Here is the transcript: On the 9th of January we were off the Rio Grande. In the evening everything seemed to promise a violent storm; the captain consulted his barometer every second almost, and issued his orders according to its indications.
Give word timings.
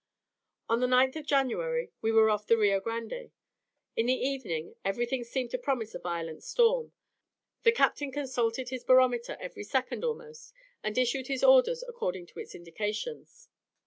On 0.67 0.79
the 0.79 0.87
9th 0.87 1.15
of 1.17 1.27
January 1.27 1.91
we 2.01 2.11
were 2.11 2.31
off 2.31 2.47
the 2.47 2.57
Rio 2.57 2.79
Grande. 2.79 3.29
In 3.95 4.07
the 4.07 4.19
evening 4.19 4.73
everything 4.83 5.23
seemed 5.23 5.51
to 5.51 5.59
promise 5.59 5.93
a 5.93 5.99
violent 5.99 6.41
storm; 6.41 6.91
the 7.61 7.71
captain 7.71 8.11
consulted 8.11 8.69
his 8.69 8.83
barometer 8.83 9.37
every 9.39 9.63
second 9.63 10.03
almost, 10.03 10.55
and 10.83 10.97
issued 10.97 11.27
his 11.27 11.43
orders 11.43 11.83
according 11.87 12.25
to 12.25 12.39
its 12.39 12.55
indications. 12.55 13.47